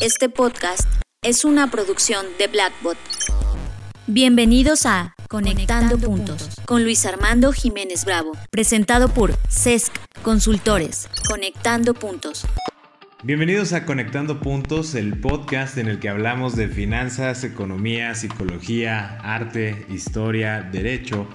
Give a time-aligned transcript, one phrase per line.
[0.00, 0.88] Este podcast
[1.22, 2.98] es una producción de Blackbot.
[4.06, 11.08] Bienvenidos a Conectando, Puntos con Luis Armando Jiménez Bravo, presentado por CESC Consultores.
[11.28, 12.44] Conectando Puntos.
[13.22, 19.86] Bienvenidos a Conectando Puntos, el podcast en el que hablamos de finanzas, economía, psicología, arte,
[19.88, 21.26] historia, derecho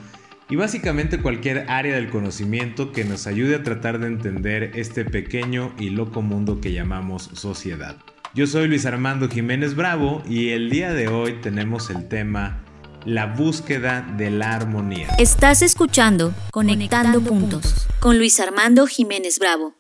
[0.49, 5.73] y básicamente cualquier área del conocimiento que nos ayude a tratar de entender este pequeño
[5.79, 7.97] y loco mundo que llamamos sociedad.
[8.35, 12.59] Yo soy Luis Armando Jiménez Bravo y el día de hoy tenemos el tema
[13.03, 15.07] la búsqueda de la armonía.
[15.17, 19.73] Estás escuchando Conectando, puntos, con Luis Armando Jiménez Bravo.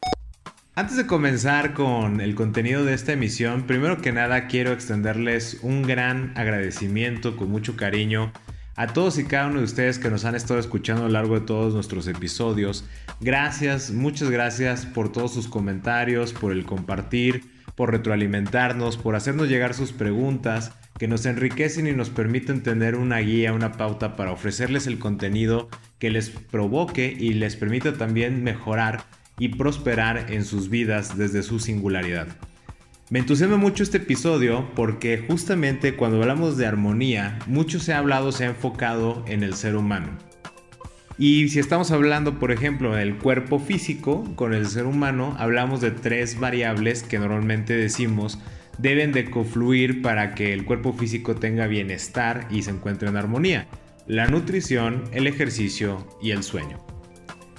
[0.73, 5.83] Antes de comenzar con el contenido de esta emisión, primero que nada quiero extenderles un
[5.83, 8.31] gran agradecimiento con mucho cariño
[8.75, 11.39] a todos y cada uno de ustedes que nos han estado escuchando a lo largo
[11.39, 12.83] de todos nuestros episodios.
[13.19, 17.43] Gracias, muchas gracias por todos sus comentarios, por el compartir,
[17.79, 23.19] por retroalimentarnos, por hacernos llegar sus preguntas que nos enriquecen y nos permiten tener una
[23.19, 29.03] guía, una pauta para ofrecerles el contenido que les provoque y les permita también mejorar
[29.37, 32.27] y prosperar en sus vidas desde su singularidad.
[33.11, 38.33] Me entusiasma mucho este episodio porque justamente cuando hablamos de armonía, mucho se ha hablado,
[38.33, 40.28] se ha enfocado en el ser humano.
[41.21, 45.91] Y si estamos hablando, por ejemplo, del cuerpo físico con el ser humano, hablamos de
[45.91, 48.39] tres variables que normalmente decimos
[48.77, 53.67] deben de confluir para que el cuerpo físico tenga bienestar y se encuentre en armonía.
[54.07, 56.79] La nutrición, el ejercicio y el sueño.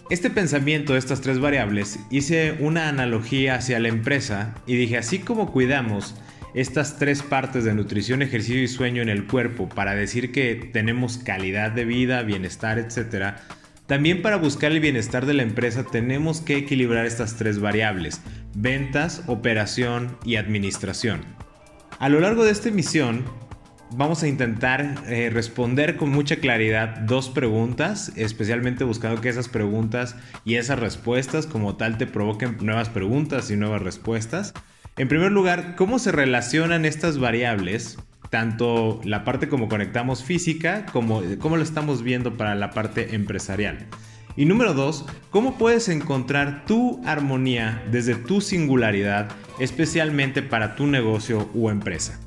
[0.08, 5.18] Este pensamiento de estas tres variables hice una analogía hacia la empresa y dije así
[5.18, 6.14] como cuidamos
[6.54, 11.18] estas tres partes de nutrición, ejercicio y sueño en el cuerpo para decir que tenemos
[11.18, 13.34] calidad de vida, bienestar, etc.,
[13.90, 18.20] también para buscar el bienestar de la empresa tenemos que equilibrar estas tres variables,
[18.54, 21.22] ventas, operación y administración.
[21.98, 23.24] A lo largo de esta emisión
[23.90, 30.14] vamos a intentar eh, responder con mucha claridad dos preguntas, especialmente buscando que esas preguntas
[30.44, 34.54] y esas respuestas como tal te provoquen nuevas preguntas y nuevas respuestas.
[34.96, 37.98] En primer lugar, ¿cómo se relacionan estas variables?
[38.28, 43.86] Tanto la parte como conectamos física, como cómo lo estamos viendo para la parte empresarial.
[44.36, 49.28] Y número dos, ¿cómo puedes encontrar tu armonía desde tu singularidad,
[49.58, 52.20] especialmente para tu negocio o empresa?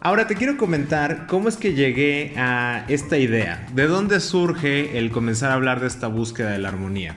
[0.00, 3.66] Ahora te quiero comentar cómo es que llegué a esta idea.
[3.74, 7.16] ¿De dónde surge el comenzar a hablar de esta búsqueda de la armonía?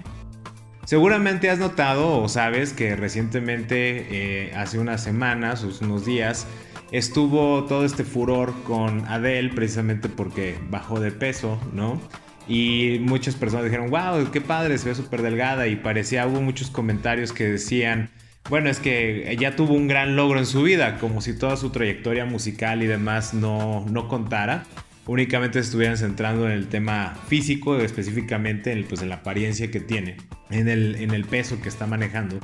[0.89, 6.47] Seguramente has notado o sabes que recientemente, eh, hace unas semanas, unos días,
[6.91, 12.01] estuvo todo este furor con Adele precisamente porque bajó de peso, ¿no?
[12.47, 16.71] Y muchas personas dijeron, wow, qué padre, se ve súper delgada y parecía, hubo muchos
[16.71, 18.09] comentarios que decían,
[18.49, 21.69] bueno, es que ella tuvo un gran logro en su vida, como si toda su
[21.69, 24.65] trayectoria musical y demás no, no contara.
[25.09, 30.17] Únicamente estuvieran centrando en el tema físico, específicamente en, pues, en la apariencia que tiene,
[30.51, 32.37] en el, en el peso que está manejando.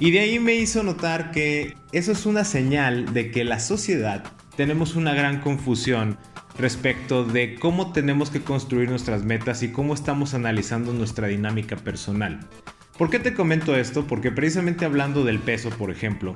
[0.00, 4.24] Y de ahí me hizo notar que eso es una señal de que la sociedad
[4.56, 6.18] tenemos una gran confusión
[6.58, 12.40] respecto de cómo tenemos que construir nuestras metas y cómo estamos analizando nuestra dinámica personal.
[12.98, 14.04] ¿Por qué te comento esto?
[14.08, 16.34] Porque precisamente hablando del peso, por ejemplo,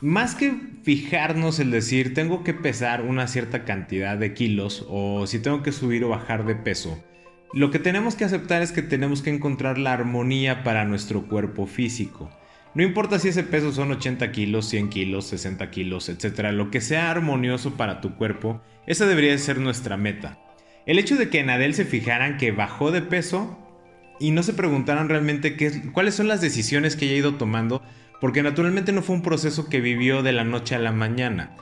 [0.00, 5.40] más que fijarnos el decir tengo que pesar una cierta cantidad de kilos o si
[5.40, 7.02] tengo que subir o bajar de peso,
[7.52, 11.66] lo que tenemos que aceptar es que tenemos que encontrar la armonía para nuestro cuerpo
[11.66, 12.30] físico.
[12.74, 16.50] No importa si ese peso son 80 kilos, 100 kilos, 60 kilos, etc.
[16.52, 20.38] Lo que sea armonioso para tu cuerpo, esa debería ser nuestra meta.
[20.86, 23.58] El hecho de que en Adele se fijaran que bajó de peso
[24.20, 27.82] y no se preguntaron realmente qué, cuáles son las decisiones que ella ha ido tomando,
[28.20, 31.56] porque naturalmente no fue un proceso que vivió de la noche a la mañana.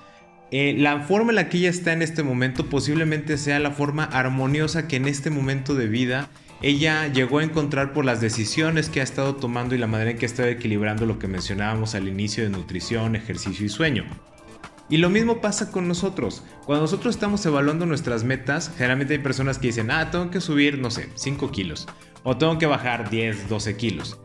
[0.50, 4.04] Eh, la forma en la que ella está en este momento posiblemente sea la forma
[4.04, 6.30] armoniosa que en este momento de vida
[6.62, 10.18] ella llegó a encontrar por las decisiones que ha estado tomando y la manera en
[10.18, 14.04] que ha estado equilibrando lo que mencionábamos al inicio de nutrición, ejercicio y sueño.
[14.90, 16.42] Y lo mismo pasa con nosotros.
[16.64, 20.78] Cuando nosotros estamos evaluando nuestras metas, generalmente hay personas que dicen, ah, tengo que subir,
[20.78, 21.86] no sé, 5 kilos
[22.24, 24.18] o tengo que bajar 10, 12 kilos.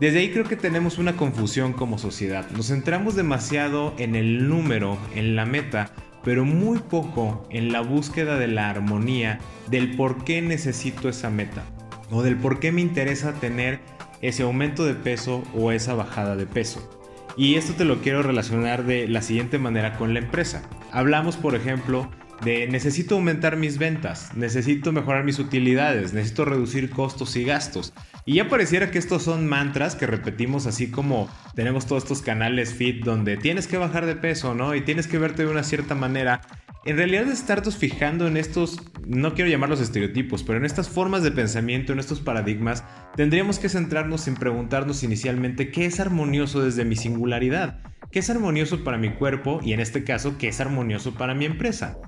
[0.00, 2.50] Desde ahí creo que tenemos una confusión como sociedad.
[2.50, 5.90] Nos centramos demasiado en el número, en la meta,
[6.22, 9.38] pero muy poco en la búsqueda de la armonía,
[9.70, 11.64] del por qué necesito esa meta,
[12.10, 13.80] o del por qué me interesa tener
[14.20, 16.90] ese aumento de peso o esa bajada de peso.
[17.38, 20.62] Y esto te lo quiero relacionar de la siguiente manera con la empresa.
[20.92, 22.10] Hablamos, por ejemplo,
[22.44, 27.94] de necesito aumentar mis ventas, necesito mejorar mis utilidades, necesito reducir costos y gastos.
[28.28, 32.74] Y ya pareciera que estos son mantras que repetimos así como tenemos todos estos canales
[32.74, 34.74] fit donde tienes que bajar de peso, ¿no?
[34.74, 36.40] Y tienes que verte de una cierta manera.
[36.84, 41.22] En realidad es estarnos fijando en estos, no quiero llamarlos estereotipos, pero en estas formas
[41.22, 42.82] de pensamiento, en estos paradigmas,
[43.14, 47.78] tendríamos que centrarnos en preguntarnos inicialmente qué es armonioso desde mi singularidad,
[48.10, 51.44] qué es armonioso para mi cuerpo y en este caso qué es armonioso para mi
[51.44, 51.98] empresa.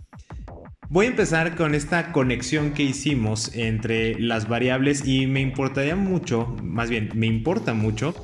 [0.90, 6.56] Voy a empezar con esta conexión que hicimos entre las variables y me importaría mucho,
[6.62, 8.14] más bien me importa mucho,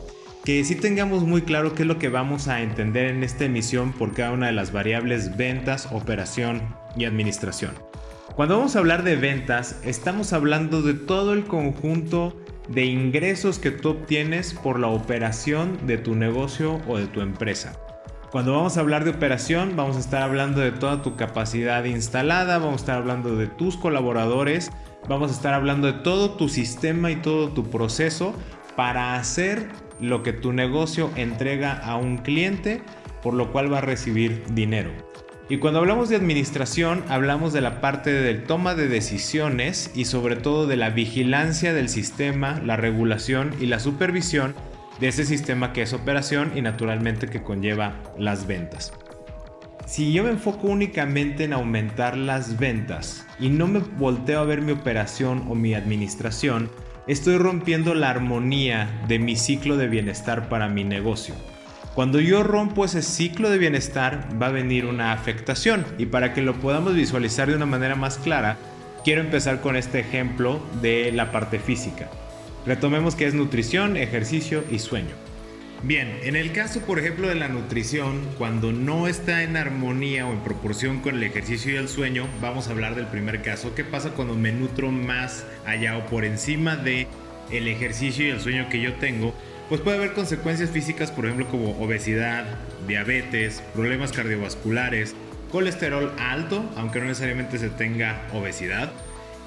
[0.46, 3.92] que sí tengamos muy claro qué es lo que vamos a entender en esta emisión
[3.92, 6.62] por cada una de las variables ventas, operación
[6.96, 7.72] y administración.
[8.34, 12.34] Cuando vamos a hablar de ventas, estamos hablando de todo el conjunto
[12.68, 17.78] de ingresos que tú obtienes por la operación de tu negocio o de tu empresa.
[18.34, 22.58] Cuando vamos a hablar de operación, vamos a estar hablando de toda tu capacidad instalada,
[22.58, 24.72] vamos a estar hablando de tus colaboradores,
[25.08, 28.34] vamos a estar hablando de todo tu sistema y todo tu proceso
[28.74, 29.68] para hacer
[30.00, 32.82] lo que tu negocio entrega a un cliente,
[33.22, 34.90] por lo cual va a recibir dinero.
[35.48, 40.34] Y cuando hablamos de administración, hablamos de la parte de toma de decisiones y sobre
[40.34, 44.56] todo de la vigilancia del sistema, la regulación y la supervisión
[45.00, 48.92] de ese sistema que es operación y naturalmente que conlleva las ventas.
[49.86, 54.62] Si yo me enfoco únicamente en aumentar las ventas y no me volteo a ver
[54.62, 56.70] mi operación o mi administración,
[57.06, 61.34] estoy rompiendo la armonía de mi ciclo de bienestar para mi negocio.
[61.94, 66.42] Cuando yo rompo ese ciclo de bienestar va a venir una afectación y para que
[66.42, 68.56] lo podamos visualizar de una manera más clara,
[69.04, 72.08] quiero empezar con este ejemplo de la parte física.
[72.66, 75.14] Retomemos que es nutrición, ejercicio y sueño.
[75.82, 80.32] Bien, en el caso por ejemplo de la nutrición, cuando no está en armonía o
[80.32, 83.74] en proporción con el ejercicio y el sueño, vamos a hablar del primer caso.
[83.74, 87.06] ¿Qué pasa cuando me nutro más allá o por encima de
[87.50, 89.34] el ejercicio y el sueño que yo tengo?
[89.68, 92.46] Pues puede haber consecuencias físicas, por ejemplo, como obesidad,
[92.88, 95.14] diabetes, problemas cardiovasculares,
[95.52, 98.90] colesterol alto, aunque no necesariamente se tenga obesidad.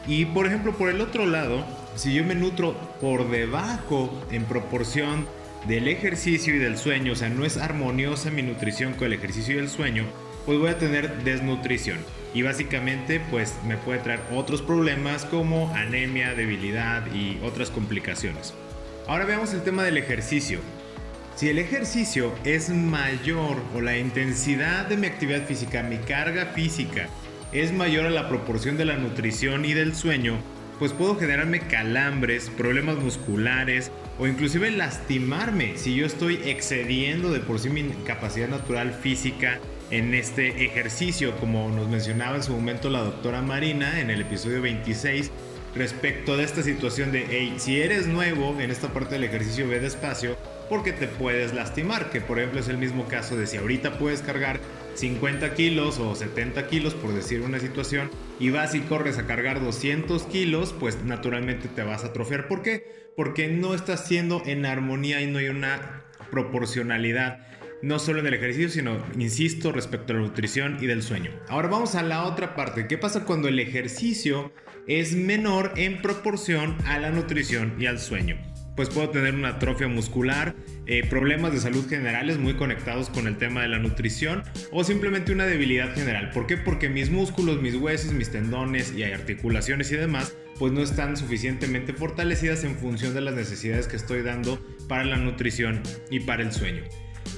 [0.08, 1.66] Y por ejemplo, por el otro lado,
[1.98, 5.28] si yo me nutro por debajo en proporción
[5.68, 9.56] del ejercicio y del sueño, o sea, no es armoniosa mi nutrición con el ejercicio
[9.56, 10.06] y el sueño,
[10.46, 11.98] pues voy a tener desnutrición.
[12.34, 18.54] Y básicamente, pues me puede traer otros problemas como anemia, debilidad y otras complicaciones.
[19.08, 20.60] Ahora veamos el tema del ejercicio.
[21.36, 27.08] Si el ejercicio es mayor o la intensidad de mi actividad física, mi carga física,
[27.52, 30.38] es mayor a la proporción de la nutrición y del sueño,
[30.80, 37.60] pues puedo generarme calambres, problemas musculares o inclusive lastimarme si yo estoy excediendo de por
[37.60, 39.60] sí mi capacidad natural física
[39.90, 44.62] en este ejercicio, como nos mencionaba en su momento la doctora Marina en el episodio
[44.62, 45.32] 26
[45.76, 49.80] respecto de esta situación de, hey, si eres nuevo en esta parte del ejercicio, ve
[49.80, 50.38] despacio
[50.70, 54.22] porque te puedes lastimar, que por ejemplo es el mismo caso de si ahorita puedes
[54.22, 54.60] cargar
[54.98, 58.10] 50 kilos o 70 kilos, por decir una situación,
[58.40, 62.48] y vas y corres a cargar 200 kilos, pues naturalmente te vas a atrofiar.
[62.48, 63.12] ¿Por qué?
[63.16, 67.46] Porque no estás siendo en armonía y no hay una proporcionalidad,
[67.84, 71.32] no solo en el ejercicio, sino, insisto, respecto a la nutrición y del sueño.
[71.48, 72.88] Ahora vamos a la otra parte.
[72.88, 74.52] ¿Qué pasa cuando el ejercicio
[74.88, 78.38] es menor en proporción a la nutrición y al sueño?
[78.78, 80.56] pues puedo tener una atrofia muscular,
[80.88, 85.32] eh, problemas de salud generales muy conectados con el tema de la nutrición o simplemente
[85.32, 86.32] una debilidad general.
[86.32, 86.58] ¿Por qué?
[86.58, 91.94] Porque mis músculos, mis huesos, mis tendones y articulaciones y demás pues no están suficientemente
[91.94, 96.52] fortalecidas en función de las necesidades que estoy dando para la nutrición y para el
[96.52, 96.84] sueño.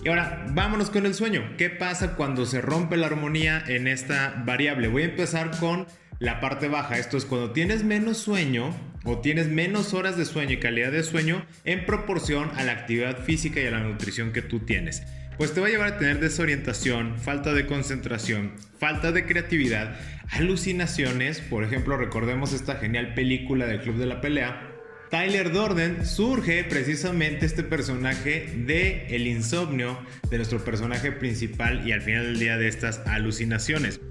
[0.03, 1.43] Y ahora, vámonos con el sueño.
[1.57, 4.87] ¿Qué pasa cuando se rompe la armonía en esta variable?
[4.87, 5.87] Voy a empezar con
[6.19, 6.97] la parte baja.
[6.97, 11.03] Esto es cuando tienes menos sueño o tienes menos horas de sueño y calidad de
[11.03, 15.03] sueño en proporción a la actividad física y a la nutrición que tú tienes.
[15.37, 19.97] Pues te va a llevar a tener desorientación, falta de concentración, falta de creatividad,
[20.31, 21.39] alucinaciones.
[21.39, 24.65] Por ejemplo, recordemos esta genial película del Club de la Pelea.
[25.09, 29.97] Tyler Dorden surge precisamente este personaje de el insomnio
[30.29, 34.01] de nuestro personaje principal y al final del día de estas alucinaciones.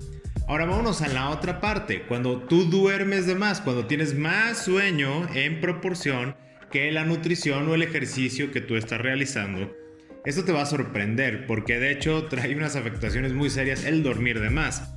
[0.48, 2.04] Ahora vámonos a la otra parte.
[2.08, 6.36] Cuando tú duermes de más, cuando tienes más sueño en proporción
[6.70, 9.70] que la nutrición o el ejercicio que tú estás realizando,
[10.24, 14.40] esto te va a sorprender porque de hecho trae unas afectaciones muy serias el dormir
[14.40, 14.90] de más.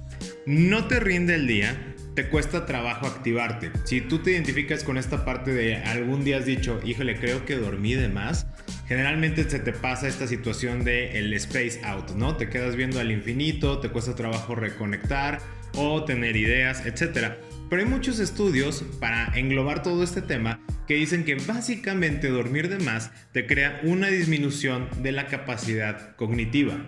[0.45, 3.71] No te rinde el día, te cuesta trabajo activarte.
[3.85, 7.55] Si tú te identificas con esta parte de algún día has dicho, híjole, creo que
[7.55, 8.47] dormí de más,
[8.87, 12.35] generalmente se te pasa esta situación de el space out, ¿no?
[12.35, 15.39] Te quedas viendo al infinito, te cuesta trabajo reconectar
[15.75, 17.33] o tener ideas, etc.
[17.69, 22.83] Pero hay muchos estudios para englobar todo este tema que dicen que básicamente dormir de
[22.83, 26.85] más te crea una disminución de la capacidad cognitiva.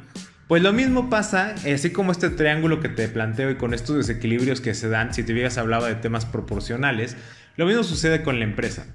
[0.48, 4.60] Pues lo mismo pasa, así como este triángulo que te planteo y con estos desequilibrios
[4.60, 7.16] que se dan si te hubieras hablado de temas proporcionales,
[7.56, 8.86] lo mismo sucede con la empresa.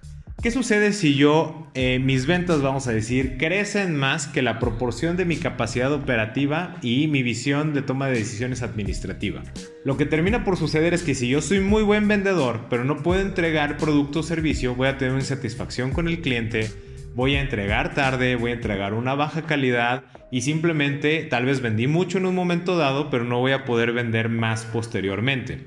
[0.41, 5.17] ¿Qué sucede si yo, eh, mis ventas, vamos a decir, crecen más que la proporción
[5.17, 9.43] de mi capacidad operativa y mi visión de toma de decisiones administrativa?
[9.85, 13.03] Lo que termina por suceder es que si yo soy muy buen vendedor, pero no
[13.03, 16.71] puedo entregar producto o servicio, voy a tener insatisfacción con el cliente,
[17.15, 21.87] voy a entregar tarde, voy a entregar una baja calidad y simplemente tal vez vendí
[21.87, 25.67] mucho en un momento dado, pero no voy a poder vender más posteriormente.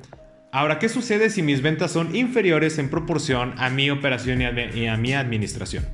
[0.52, 4.98] Ahora, ¿qué sucede si mis ventas son inferiores en proporción a mi operación y a
[4.98, 5.86] mi administración?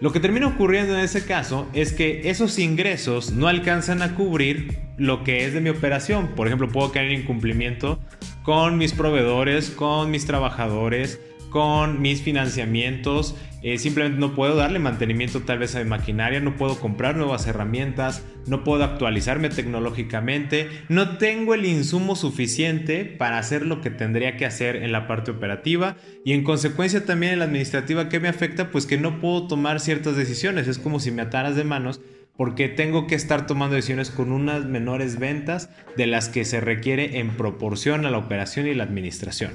[0.00, 4.78] Lo que termina ocurriendo en ese caso es que esos ingresos no alcanzan a cubrir
[4.96, 6.28] lo que es de mi operación.
[6.36, 7.98] Por ejemplo, puedo caer en incumplimiento
[8.44, 11.20] con mis proveedores, con mis trabajadores,
[11.50, 13.34] con mis financiamientos.
[13.62, 17.46] Eh, simplemente no puedo darle mantenimiento tal vez a mi maquinaria, no puedo comprar nuevas
[17.46, 24.36] herramientas, no puedo actualizarme tecnológicamente, no tengo el insumo suficiente para hacer lo que tendría
[24.36, 28.28] que hacer en la parte operativa y en consecuencia también en la administrativa que me
[28.28, 32.00] afecta pues que no puedo tomar ciertas decisiones, es como si me ataras de manos
[32.36, 37.18] porque tengo que estar tomando decisiones con unas menores ventas de las que se requiere
[37.18, 39.54] en proporción a la operación y la administración.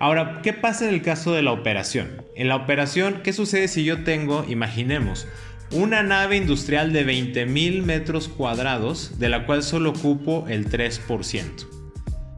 [0.00, 2.22] Ahora, ¿qué pasa en el caso de la operación?
[2.34, 5.28] En la operación, ¿qué sucede si yo tengo, imaginemos,
[5.70, 11.68] una nave industrial de 20.000 metros cuadrados, de la cual solo ocupo el 3%?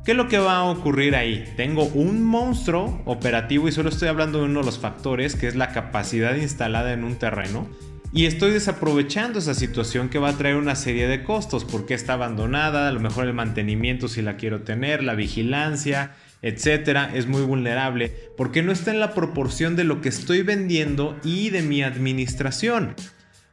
[0.04, 1.50] ¿Qué es lo que va a ocurrir ahí?
[1.56, 5.56] Tengo un monstruo operativo y solo estoy hablando de uno de los factores, que es
[5.56, 7.68] la capacidad instalada en un terreno.
[8.12, 12.12] Y estoy desaprovechando esa situación que va a traer una serie de costos, porque está
[12.12, 17.42] abandonada, a lo mejor el mantenimiento si la quiero tener, la vigilancia, etcétera, es muy
[17.42, 21.82] vulnerable porque no está en la proporción de lo que estoy vendiendo y de mi
[21.82, 22.94] administración.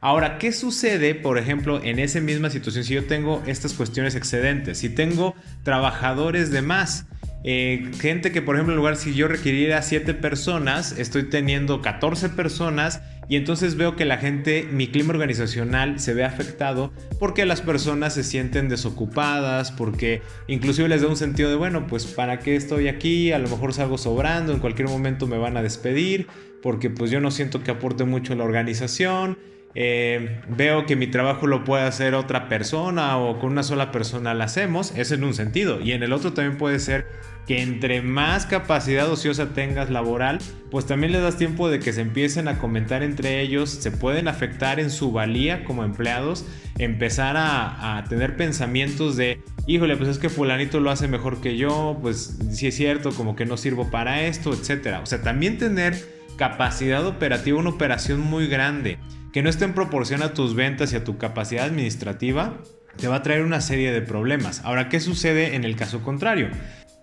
[0.00, 4.76] Ahora, ¿qué sucede, por ejemplo, en esa misma situación si yo tengo estas cuestiones excedentes?
[4.78, 7.06] Si tengo trabajadores de más,
[7.42, 12.28] eh, gente que, por ejemplo, en lugar si yo requiriera 7 personas, estoy teniendo 14
[12.28, 17.60] personas y entonces veo que la gente, mi clima organizacional se ve afectado porque las
[17.60, 22.56] personas se sienten desocupadas, porque inclusive les da un sentido de, bueno, pues para qué
[22.56, 26.26] estoy aquí, a lo mejor salgo sobrando, en cualquier momento me van a despedir,
[26.62, 29.38] porque pues yo no siento que aporte mucho a la organización.
[29.76, 34.32] Eh, veo que mi trabajo lo puede hacer otra persona o con una sola persona
[34.32, 35.80] lo hacemos, eso en un sentido.
[35.80, 37.06] Y en el otro también puede ser
[37.46, 40.38] que entre más capacidad ociosa tengas laboral,
[40.70, 44.28] pues también le das tiempo de que se empiecen a comentar entre ellos, se pueden
[44.28, 46.46] afectar en su valía como empleados,
[46.78, 51.58] empezar a, a tener pensamientos de, híjole, pues es que fulanito lo hace mejor que
[51.58, 55.00] yo, pues si es cierto, como que no sirvo para esto, etc.
[55.02, 55.94] O sea, también tener
[56.36, 58.98] capacidad operativa, una operación muy grande,
[59.34, 62.54] que no esté en proporción a tus ventas y a tu capacidad administrativa,
[62.96, 64.60] te va a traer una serie de problemas.
[64.64, 66.50] Ahora, ¿qué sucede en el caso contrario?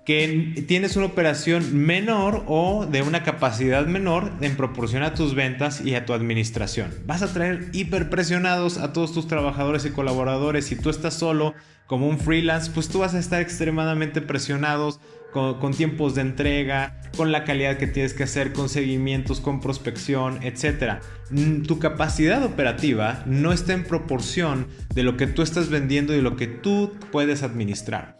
[0.05, 5.81] que tienes una operación menor o de una capacidad menor en proporción a tus ventas
[5.85, 6.91] y a tu administración.
[7.05, 10.65] Vas a traer hiperpresionados a todos tus trabajadores y colaboradores.
[10.65, 11.53] Si tú estás solo
[11.85, 15.00] como un freelance, pues tú vas a estar extremadamente presionados
[15.31, 20.39] con, tiempos de entrega, con la calidad que tienes que hacer, con seguimientos, con prospección,
[20.43, 21.00] etc.
[21.29, 26.21] Mm, tu capacidad operativa no está en proporción de lo que tú estás vendiendo y
[26.21, 28.19] lo que tú puedes administrar.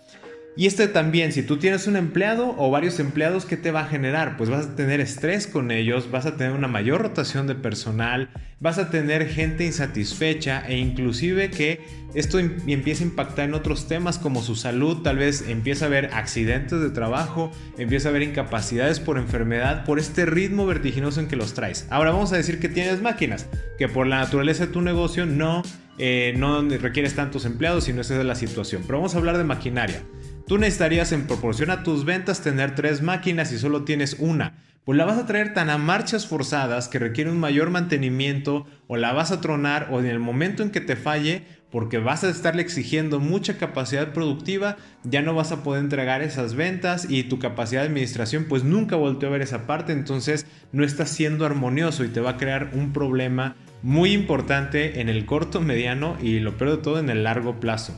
[0.58, 3.88] Y este también, si tú tienes un empleado o varios empleados, ¿qué te va a
[3.88, 4.36] generar?
[4.36, 8.29] Pues vas a tener estrés con ellos, vas a tener una mayor rotación de personal,
[8.60, 11.79] vas a tener gente insatisfecha e inclusive que
[12.15, 16.13] esto empieza a impactar en otros temas como su salud, tal vez empieza a haber
[16.13, 21.38] accidentes de trabajo, empieza a haber incapacidades por enfermedad, por este ritmo vertiginoso en que
[21.38, 21.88] los traes.
[21.89, 25.63] Ahora vamos a decir que tienes máquinas, que por la naturaleza de tu negocio no,
[25.98, 28.84] eh, no requieres tantos empleados, sino esa es la situación.
[28.86, 30.03] Pero vamos a hablar de maquinaria.
[30.48, 34.58] Tú necesitarías en proporción a tus ventas tener tres máquinas y solo tienes una.
[34.84, 38.98] Pues la vas a traer tan a marchas forzadas que requiere un mayor mantenimiento o
[38.98, 42.30] la vas a tronar o en el momento en que te falle porque vas a
[42.30, 47.40] estarle exigiendo mucha capacidad productiva, ya no vas a poder entregar esas ventas y tu
[47.40, 52.04] capacidad de administración pues nunca volteó a ver esa parte, entonces no estás siendo armonioso
[52.04, 56.58] y te va a crear un problema muy importante en el corto, mediano y lo
[56.58, 57.98] peor de todo en el largo plazo.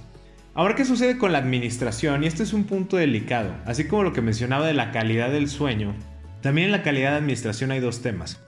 [0.56, 2.24] Ahora, ¿qué sucede con la administración?
[2.24, 3.56] Y este es un punto delicado.
[3.66, 5.96] Así como lo que mencionaba de la calidad del sueño,
[6.42, 8.40] también en la calidad de administración hay dos temas.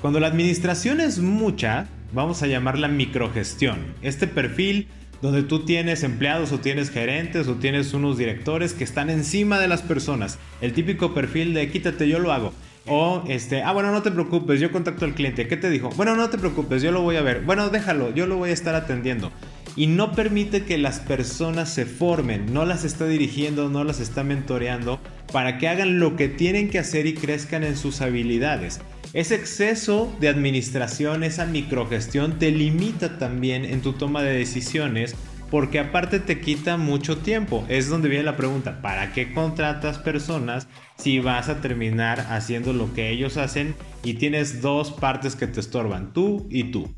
[0.00, 3.78] Cuando la administración es mucha, vamos a llamarla microgestión.
[4.02, 4.88] Este perfil
[5.20, 9.68] donde tú tienes empleados o tienes gerentes o tienes unos directores que están encima de
[9.68, 10.40] las personas.
[10.60, 12.52] El típico perfil de quítate, yo lo hago.
[12.86, 15.46] O este, ah, bueno, no te preocupes, yo contacto al cliente.
[15.46, 15.90] ¿Qué te dijo?
[15.90, 17.42] Bueno, no te preocupes, yo lo voy a ver.
[17.42, 19.30] Bueno, déjalo, yo lo voy a estar atendiendo.
[19.74, 24.22] Y no permite que las personas se formen, no las está dirigiendo, no las está
[24.22, 25.00] mentoreando
[25.32, 28.80] para que hagan lo que tienen que hacer y crezcan en sus habilidades.
[29.14, 35.14] Ese exceso de administración, esa microgestión te limita también en tu toma de decisiones
[35.50, 37.62] porque aparte te quita mucho tiempo.
[37.68, 42.94] Es donde viene la pregunta, ¿para qué contratas personas si vas a terminar haciendo lo
[42.94, 46.94] que ellos hacen y tienes dos partes que te estorban, tú y tú?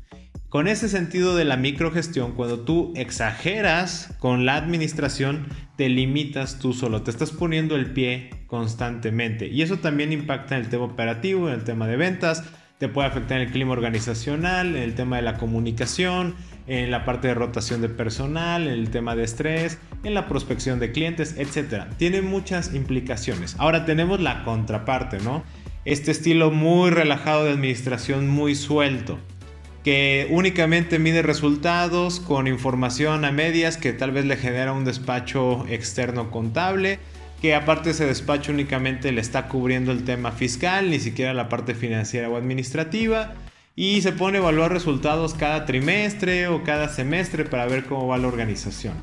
[0.55, 6.71] Con ese sentido de la microgestión, cuando tú exageras con la administración, te limitas tú
[6.71, 9.49] solo, te estás poniendo el pie constantemente.
[9.49, 12.45] Y eso también impacta en el tema operativo, en el tema de ventas,
[12.77, 16.35] te puede afectar en el clima organizacional, en el tema de la comunicación,
[16.67, 20.79] en la parte de rotación de personal, en el tema de estrés, en la prospección
[20.79, 21.87] de clientes, etc.
[21.97, 23.57] Tiene muchas implicaciones.
[23.59, 25.43] Ahora tenemos la contraparte, ¿no?
[25.83, 29.19] Este estilo muy relajado de administración, muy suelto
[29.85, 35.63] que únicamente mide resultados con información a medias que tal vez le genera un despacho
[35.69, 36.97] externo contable,
[37.39, 41.75] que aparte ese despacho únicamente le está cubriendo el tema fiscal, ni siquiera la parte
[41.75, 43.35] financiera o administrativa,
[43.75, 48.17] y se pone a evaluar resultados cada trimestre o cada semestre para ver cómo va
[48.17, 48.95] la organización.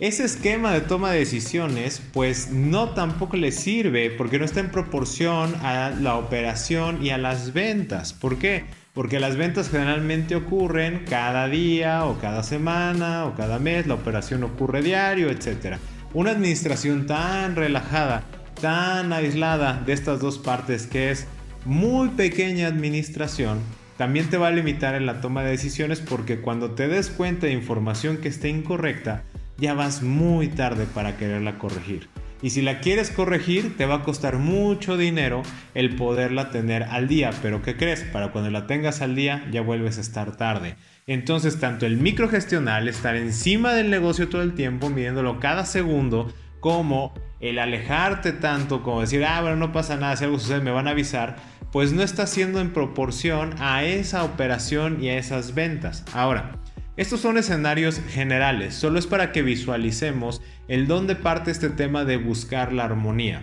[0.00, 4.72] Ese esquema de toma de decisiones pues no tampoco le sirve porque no está en
[4.72, 8.12] proporción a la operación y a las ventas.
[8.12, 8.64] ¿Por qué?
[8.92, 14.42] Porque las ventas generalmente ocurren cada día o cada semana o cada mes, la operación
[14.42, 15.76] ocurre diario, etc.
[16.12, 18.24] Una administración tan relajada,
[18.60, 21.26] tan aislada de estas dos partes que es
[21.64, 23.60] muy pequeña administración,
[23.96, 27.46] también te va a limitar en la toma de decisiones porque cuando te des cuenta
[27.46, 29.22] de información que esté incorrecta,
[29.58, 32.08] ya vas muy tarde para quererla corregir.
[32.42, 35.42] Y si la quieres corregir, te va a costar mucho dinero
[35.74, 37.30] el poderla tener al día.
[37.42, 38.02] Pero ¿qué crees?
[38.04, 40.76] Para cuando la tengas al día, ya vuelves a estar tarde.
[41.06, 47.12] Entonces, tanto el microgestional, estar encima del negocio todo el tiempo, midiéndolo cada segundo, como
[47.40, 50.88] el alejarte tanto, como decir, ah, bueno, no pasa nada, si algo sucede me van
[50.88, 51.36] a avisar,
[51.72, 56.04] pues no está siendo en proporción a esa operación y a esas ventas.
[56.12, 56.59] Ahora,
[57.00, 62.18] estos son escenarios generales, solo es para que visualicemos el dónde parte este tema de
[62.18, 63.40] buscar la armonía.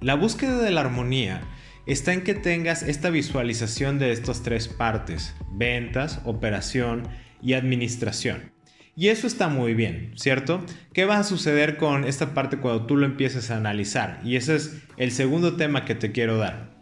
[0.00, 1.42] La búsqueda de la armonía
[1.86, 7.06] está en que tengas esta visualización de estas tres partes, ventas, operación
[7.40, 8.50] y administración.
[8.96, 10.66] Y eso está muy bien, ¿cierto?
[10.92, 14.18] ¿Qué va a suceder con esta parte cuando tú lo empieces a analizar?
[14.24, 16.77] Y ese es el segundo tema que te quiero dar.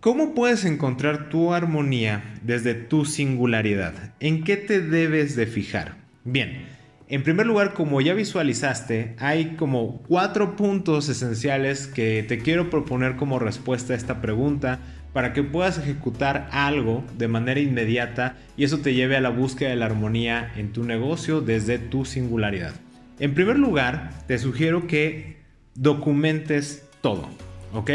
[0.00, 4.14] ¿Cómo puedes encontrar tu armonía desde tu singularidad?
[4.20, 5.96] ¿En qué te debes de fijar?
[6.22, 6.66] Bien,
[7.08, 13.16] en primer lugar, como ya visualizaste, hay como cuatro puntos esenciales que te quiero proponer
[13.16, 14.78] como respuesta a esta pregunta
[15.12, 19.70] para que puedas ejecutar algo de manera inmediata y eso te lleve a la búsqueda
[19.70, 22.74] de la armonía en tu negocio desde tu singularidad.
[23.18, 25.38] En primer lugar, te sugiero que
[25.74, 27.28] documentes todo,
[27.72, 27.90] ¿ok?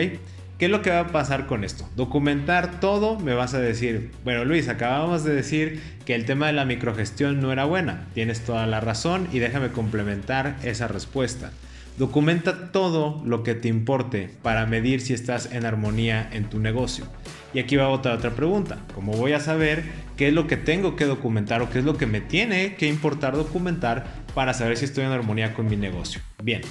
[0.64, 1.90] ¿Qué es lo que va a pasar con esto?
[1.98, 6.54] Documentar todo, me vas a decir, bueno Luis, acabamos de decir que el tema de
[6.54, 8.08] la microgestión no era buena.
[8.14, 11.52] Tienes toda la razón y déjame complementar esa respuesta.
[11.98, 17.08] Documenta todo lo que te importe para medir si estás en armonía en tu negocio.
[17.54, 18.78] Y aquí va otra otra pregunta.
[18.96, 19.84] ¿Cómo voy a saber
[20.16, 22.88] qué es lo que tengo que documentar o qué es lo que me tiene que
[22.88, 26.22] importar documentar para saber si estoy en armonía con mi negocio?
[26.42, 26.62] Bien,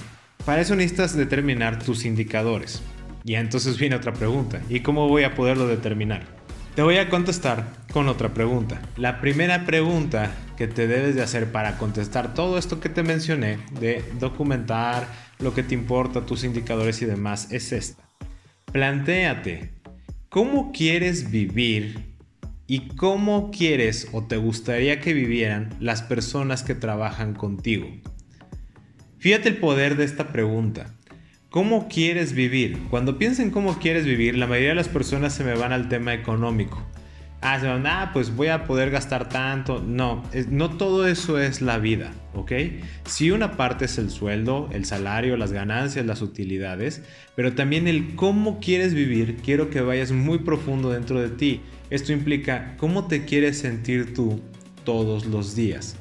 [0.47, 2.81] para eso necesitas determinar tus indicadores.
[3.25, 4.61] Y entonces viene otra pregunta.
[4.69, 6.23] ¿Y cómo voy a poderlo determinar?
[6.75, 8.81] Te voy a contestar con otra pregunta.
[8.97, 13.59] La primera pregunta que te debes de hacer para contestar todo esto que te mencioné,
[13.79, 15.07] de documentar
[15.39, 18.03] lo que te importa, tus indicadores y demás, es esta.
[18.71, 19.71] Plantéate,
[20.29, 22.15] ¿cómo quieres vivir
[22.65, 27.87] y cómo quieres o te gustaría que vivieran las personas que trabajan contigo?
[29.19, 30.87] Fíjate el poder de esta pregunta.
[31.53, 32.79] ¿Cómo quieres vivir?
[32.89, 36.15] Cuando piensen cómo quieres vivir, la mayoría de las personas se me van al tema
[36.15, 36.81] económico.
[37.41, 39.79] Ah, se van, ah, pues voy a poder gastar tanto.
[39.79, 42.53] No, no todo eso es la vida, ¿ok?
[43.05, 47.03] Sí, una parte es el sueldo, el salario, las ganancias, las utilidades,
[47.35, 51.61] pero también el cómo quieres vivir, quiero que vayas muy profundo dentro de ti.
[51.91, 54.41] Esto implica cómo te quieres sentir tú
[54.85, 55.97] todos los días.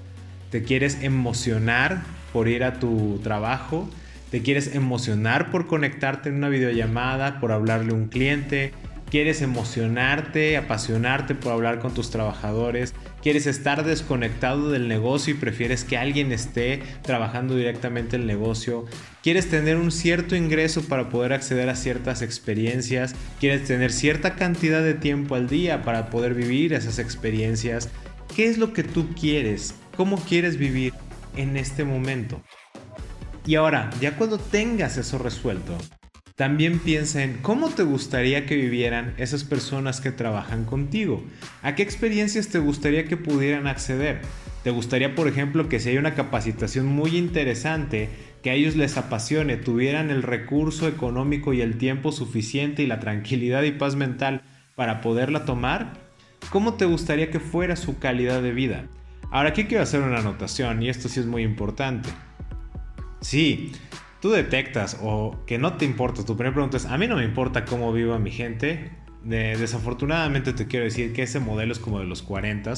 [0.51, 3.91] ¿Te quieres emocionar por ir a tu trabajo,
[4.33, 8.73] te quieres emocionar por conectarte en una videollamada, por hablarle a un cliente,
[9.11, 15.85] quieres emocionarte, apasionarte por hablar con tus trabajadores, quieres estar desconectado del negocio y prefieres
[15.85, 18.87] que alguien esté trabajando directamente el negocio,
[19.23, 24.83] quieres tener un cierto ingreso para poder acceder a ciertas experiencias, quieres tener cierta cantidad
[24.83, 27.91] de tiempo al día para poder vivir esas experiencias.
[28.35, 29.75] ¿Qué es lo que tú quieres?
[29.95, 30.95] ¿Cómo quieres vivir
[31.37, 32.43] en este momento?
[33.47, 35.77] Y ahora, ya cuando tengas eso resuelto,
[36.37, 41.23] también piensa en cómo te gustaría que vivieran esas personas que trabajan contigo.
[41.63, 44.21] ¿A qué experiencias te gustaría que pudieran acceder?
[44.63, 48.09] ¿Te gustaría, por ejemplo, que si hay una capacitación muy interesante,
[48.43, 53.01] que a ellos les apasione, tuvieran el recurso económico y el tiempo suficiente y la
[53.01, 54.43] tranquilidad y paz mental
[54.77, 55.95] para poderla tomar?
[56.51, 58.87] ¿Cómo te gustaría que fuera su calidad de vida?
[59.33, 62.09] Ahora aquí quiero hacer una anotación y esto sí es muy importante.
[63.23, 63.73] Sí,
[64.21, 67.25] tú detectas o que no te importa, tu primera pregunta es, a mí no me
[67.25, 68.91] importa cómo viva mi gente,
[69.25, 72.75] desafortunadamente te quiero decir que ese modelo es como de los 40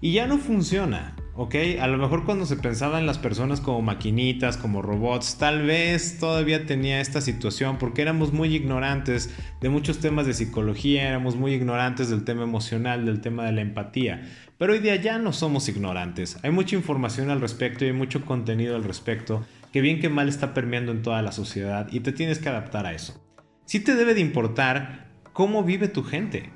[0.00, 1.54] y ya no funciona, ¿ok?
[1.80, 6.18] A lo mejor cuando se pensaba en las personas como maquinitas, como robots, tal vez
[6.18, 11.52] todavía tenía esta situación porque éramos muy ignorantes de muchos temas de psicología, éramos muy
[11.52, 14.26] ignorantes del tema emocional, del tema de la empatía.
[14.56, 18.24] Pero hoy día ya no somos ignorantes, hay mucha información al respecto y hay mucho
[18.24, 22.12] contenido al respecto que bien que mal está permeando en toda la sociedad y te
[22.12, 23.20] tienes que adaptar a eso.
[23.64, 26.50] Sí te debe de importar cómo vive tu gente.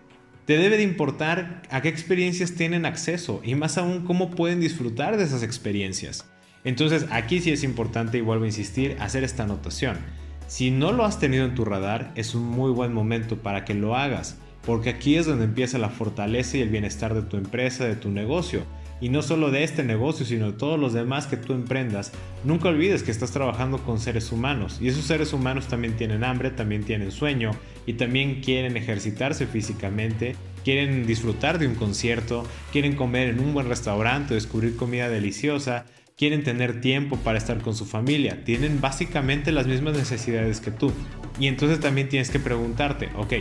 [0.47, 5.17] Te debe de importar a qué experiencias tienen acceso y más aún cómo pueden disfrutar
[5.17, 6.29] de esas experiencias.
[6.65, 9.99] Entonces aquí sí es importante y vuelvo a insistir hacer esta anotación.
[10.47, 13.75] Si no lo has tenido en tu radar es un muy buen momento para que
[13.75, 17.85] lo hagas porque aquí es donde empieza la fortaleza y el bienestar de tu empresa,
[17.85, 18.63] de tu negocio
[19.01, 22.13] y no solo de este negocio, sino de todos los demás que tú emprendas,
[22.45, 26.51] nunca olvides que estás trabajando con seres humanos y esos seres humanos también tienen hambre,
[26.51, 27.51] también tienen sueño
[27.87, 33.69] y también quieren ejercitarse físicamente, quieren disfrutar de un concierto, quieren comer en un buen
[33.69, 39.67] restaurante, descubrir comida deliciosa, quieren tener tiempo para estar con su familia, tienen básicamente las
[39.67, 40.93] mismas necesidades que tú.
[41.39, 43.35] Y entonces también tienes que preguntarte, ok,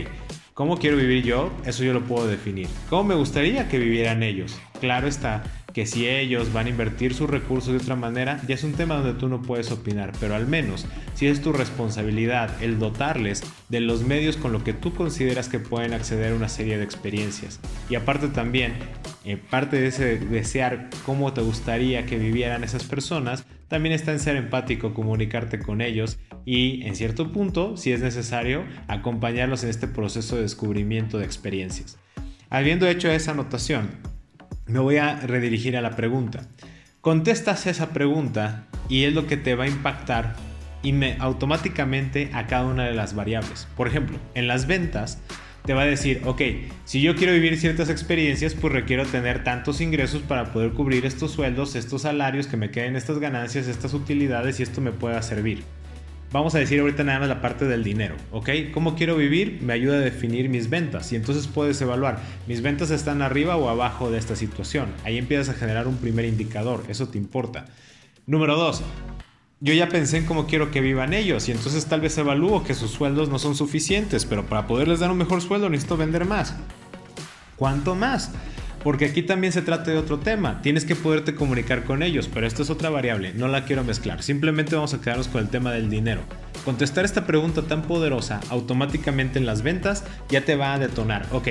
[0.54, 1.50] ¿Cómo quiero vivir yo?
[1.66, 2.68] Eso yo lo puedo definir.
[2.88, 4.56] ¿Cómo me gustaría que vivieran ellos?
[4.84, 5.42] Claro está
[5.72, 8.96] que si ellos van a invertir sus recursos de otra manera, ya es un tema
[8.96, 13.80] donde tú no puedes opinar, pero al menos si es tu responsabilidad el dotarles de
[13.80, 17.60] los medios con lo que tú consideras que pueden acceder a una serie de experiencias.
[17.88, 18.74] Y aparte también,
[19.24, 24.20] eh, parte de ese desear cómo te gustaría que vivieran esas personas, también está en
[24.20, 29.88] ser empático, comunicarte con ellos y en cierto punto, si es necesario, acompañarlos en este
[29.88, 31.96] proceso de descubrimiento de experiencias.
[32.50, 34.13] Habiendo hecho esa anotación,
[34.66, 36.46] me voy a redirigir a la pregunta.
[37.00, 40.36] Contestas esa pregunta y es lo que te va a impactar
[40.82, 43.66] y me, automáticamente a cada una de las variables.
[43.76, 45.18] Por ejemplo, en las ventas
[45.64, 46.42] te va a decir, ok,
[46.84, 51.30] si yo quiero vivir ciertas experiencias, pues requiero tener tantos ingresos para poder cubrir estos
[51.30, 55.64] sueldos, estos salarios, que me queden estas ganancias, estas utilidades y esto me pueda servir.
[56.32, 58.50] Vamos a decir ahorita nada más la parte del dinero, ¿ok?
[58.72, 59.60] ¿Cómo quiero vivir?
[59.62, 63.68] Me ayuda a definir mis ventas y entonces puedes evaluar, mis ventas están arriba o
[63.68, 64.88] abajo de esta situación.
[65.04, 67.66] Ahí empiezas a generar un primer indicador, eso te importa.
[68.26, 68.82] Número dos,
[69.60, 72.74] yo ya pensé en cómo quiero que vivan ellos y entonces tal vez evalúo que
[72.74, 76.56] sus sueldos no son suficientes, pero para poderles dar un mejor sueldo necesito vender más.
[77.56, 78.32] ¿Cuánto más?
[78.84, 80.60] Porque aquí también se trata de otro tema.
[80.60, 84.22] Tienes que poderte comunicar con ellos, pero esto es otra variable, no la quiero mezclar.
[84.22, 86.20] Simplemente vamos a quedarnos con el tema del dinero.
[86.66, 91.26] Contestar esta pregunta tan poderosa automáticamente en las ventas ya te va a detonar.
[91.32, 91.48] Ok,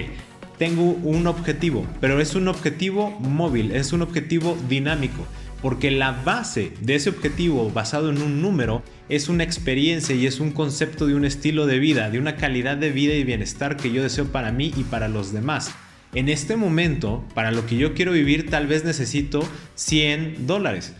[0.59, 5.25] tengo un objetivo, pero es un objetivo móvil, es un objetivo dinámico.
[5.59, 10.39] Porque la base de ese objetivo basado en un número es una experiencia y es
[10.39, 13.91] un concepto de un estilo de vida, de una calidad de vida y bienestar que
[13.91, 15.73] yo deseo para mí y para los demás
[16.13, 20.93] en este momento, para lo que yo quiero vivir, tal vez necesito 100 dólares.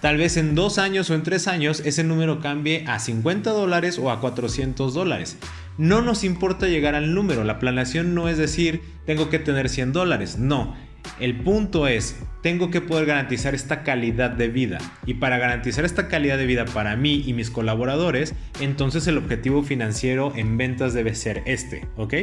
[0.00, 3.98] Tal vez en dos años o en tres años ese número cambie a 50 dólares
[3.98, 5.38] o a 400 dólares.
[5.78, 9.92] No nos importa llegar al número, la planeación no es decir tengo que tener 100
[9.92, 10.76] dólares, no.
[11.20, 14.78] El punto es, tengo que poder garantizar esta calidad de vida.
[15.06, 19.62] Y para garantizar esta calidad de vida para mí y mis colaboradores, entonces el objetivo
[19.62, 22.14] financiero en ventas debe ser este, ¿ok?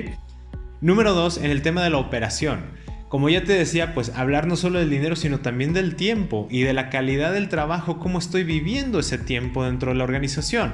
[0.81, 2.61] Número 2, en el tema de la operación.
[3.07, 6.61] Como ya te decía, pues hablar no solo del dinero, sino también del tiempo y
[6.61, 10.73] de la calidad del trabajo, cómo estoy viviendo ese tiempo dentro de la organización.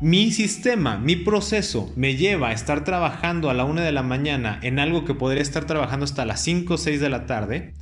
[0.00, 4.58] Mi sistema, mi proceso me lleva a estar trabajando a la 1 de la mañana
[4.64, 7.74] en algo que podría estar trabajando hasta las 5 o 6 de la tarde.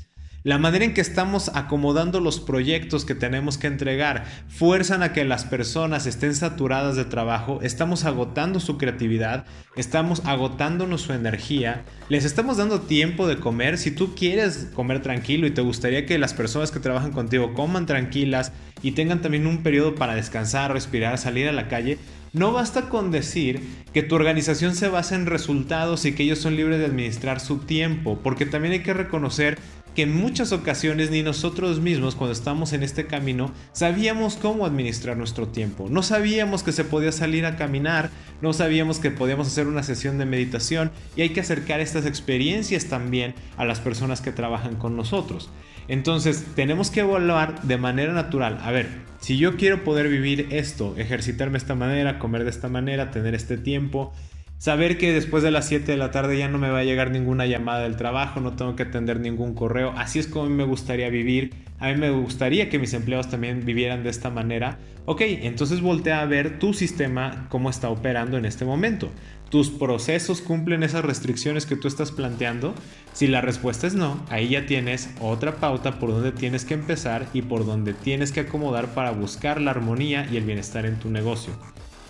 [0.45, 5.25] La manera en que estamos acomodando los proyectos que tenemos que entregar fuerzan a que
[5.25, 12.27] las personas estén saturadas de trabajo, estamos agotando su creatividad, estamos agotándonos su energía, les
[12.27, 13.79] estamos dando tiempo de comer.
[13.79, 17.87] Si tú quieres comer tranquilo y te gustaría que las personas que trabajan contigo coman
[17.87, 18.53] tranquilas
[18.83, 21.97] y tengan también un periodo para descansar, respirar, salir a la calle,
[22.35, 26.57] no basta con decir que tu organización se basa en resultados y que ellos son
[26.57, 29.57] libres de administrar su tiempo, porque también hay que reconocer
[29.95, 35.17] que en muchas ocasiones ni nosotros mismos cuando estamos en este camino sabíamos cómo administrar
[35.17, 35.87] nuestro tiempo.
[35.89, 38.11] No sabíamos que se podía salir a caminar,
[38.43, 42.87] no sabíamos que podíamos hacer una sesión de meditación y hay que acercar estas experiencias
[42.87, 45.51] también a las personas que trabajan con nosotros.
[45.89, 48.89] Entonces tenemos que evaluar de manera natural, a ver,
[49.21, 53.35] si yo quiero poder vivir esto, ejercitarme de esta manera, comer de esta manera, tener
[53.35, 54.13] este tiempo,
[54.59, 57.11] saber que después de las 7 de la tarde ya no me va a llegar
[57.11, 60.55] ninguna llamada del trabajo, no tengo que atender ningún correo, así es como a mí
[60.55, 64.79] me gustaría vivir, a mí me gustaría que mis empleados también vivieran de esta manera,
[65.07, 69.11] ok, entonces voltea a ver tu sistema cómo está operando en este momento
[69.55, 72.75] tus procesos cumplen esas restricciones que tú estás planteando?
[73.13, 77.29] Si la respuesta es no, ahí ya tienes otra pauta por donde tienes que empezar
[77.33, 81.09] y por donde tienes que acomodar para buscar la armonía y el bienestar en tu
[81.09, 81.53] negocio.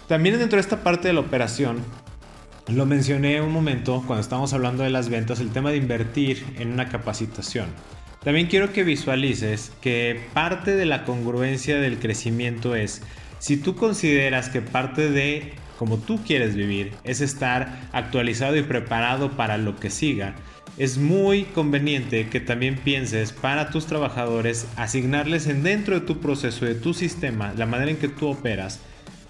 [0.09, 1.83] También dentro de esta parte de la operación,
[2.69, 6.73] lo mencioné un momento cuando estábamos hablando de las ventas, el tema de invertir en
[6.73, 7.67] una capacitación.
[8.23, 13.03] También quiero que visualices que parte de la congruencia del crecimiento es,
[13.39, 19.33] si tú consideras que parte de como tú quieres vivir, es estar actualizado y preparado
[19.33, 20.35] para lo que siga.
[20.77, 26.65] Es muy conveniente que también pienses para tus trabajadores asignarles en dentro de tu proceso,
[26.65, 28.81] de tu sistema, la manera en que tú operas,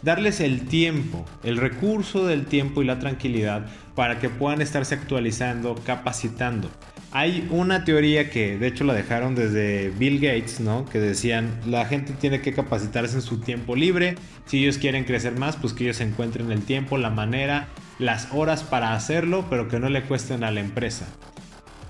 [0.03, 5.75] darles el tiempo, el recurso del tiempo y la tranquilidad para que puedan estarse actualizando,
[5.85, 6.71] capacitando.
[7.17, 10.85] Hay una teoría que de hecho la dejaron desde Bill Gates, ¿no?
[10.85, 14.17] Que decían, la gente tiene que capacitarse en su tiempo libre.
[14.47, 17.69] Si ellos quieren crecer más, pues que ellos encuentren el tiempo, la manera,
[18.01, 21.07] las horas para hacerlo, pero que no le cuesten a la empresa.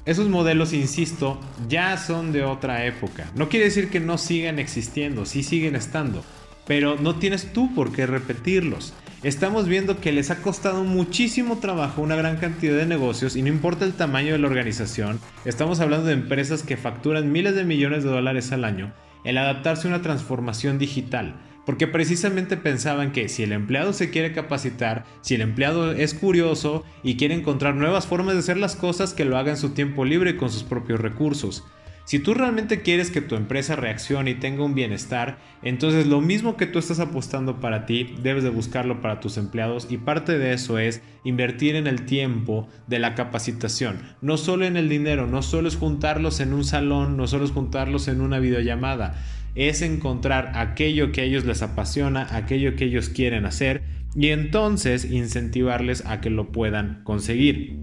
[0.05, 3.31] Esos modelos, insisto, ya son de otra época.
[3.35, 6.23] No quiere decir que no sigan existiendo, sí siguen estando,
[6.67, 12.03] pero no tienes tú por qué repetirlos estamos viendo que les ha costado muchísimo trabajo
[12.03, 16.07] una gran cantidad de negocios y no importa el tamaño de la organización, estamos hablando
[16.07, 18.93] de empresas que facturan miles de millones de dólares al año,
[19.25, 21.41] el adaptarse a una transformación digital.
[21.65, 26.85] Porque precisamente pensaban que si el empleado se quiere capacitar, si el empleado es curioso
[27.03, 30.05] y quiere encontrar nuevas formas de hacer las cosas, que lo haga en su tiempo
[30.05, 31.65] libre y con sus propios recursos.
[32.07, 36.59] Si tú realmente quieres que tu empresa reaccione y tenga un bienestar, entonces lo mismo
[36.59, 40.53] que tú estás apostando para ti, debes de buscarlo para tus empleados y parte de
[40.53, 45.41] eso es invertir en el tiempo de la capacitación, no solo en el dinero, no
[45.41, 49.15] solo es juntarlos en un salón, no solo es juntarlos en una videollamada,
[49.55, 53.83] es encontrar aquello que a ellos les apasiona, aquello que ellos quieren hacer
[54.15, 57.79] y entonces incentivarles a que lo puedan conseguir.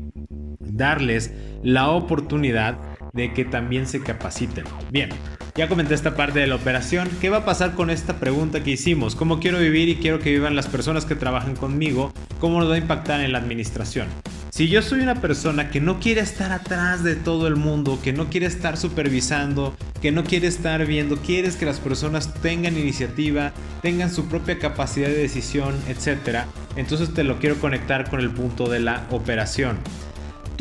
[0.59, 4.65] Darles la oportunidad de que también se capaciten.
[4.91, 5.09] Bien,
[5.55, 7.09] ya comenté esta parte de la operación.
[7.19, 9.15] ¿Qué va a pasar con esta pregunta que hicimos?
[9.15, 12.13] ¿Cómo quiero vivir y quiero que vivan las personas que trabajan conmigo?
[12.39, 14.07] ¿Cómo nos va a impactar en la administración?
[14.51, 18.11] Si yo soy una persona que no quiere estar atrás de todo el mundo, que
[18.11, 23.53] no quiere estar supervisando, que no quiere estar viendo, quieres que las personas tengan iniciativa,
[23.81, 26.45] tengan su propia capacidad de decisión, etc.
[26.75, 29.77] Entonces te lo quiero conectar con el punto de la operación.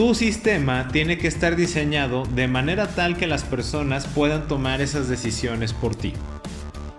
[0.01, 5.11] Tu sistema tiene que estar diseñado de manera tal que las personas puedan tomar esas
[5.11, 6.15] decisiones por ti.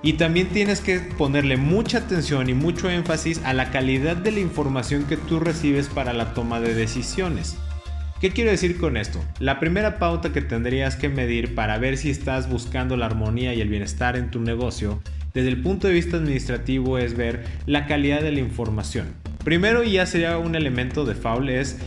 [0.03, 4.39] Y también tienes que ponerle mucha atención y mucho énfasis a la calidad de la
[4.39, 7.57] información que tú recibes para la toma de decisiones.
[8.19, 9.19] ¿Qué quiero decir con esto?
[9.39, 13.61] La primera pauta que tendrías que medir para ver si estás buscando la armonía y
[13.61, 15.01] el bienestar en tu negocio
[15.33, 19.07] desde el punto de vista administrativo es ver la calidad de la información.
[19.43, 21.77] Primero y ya sería un elemento de foul es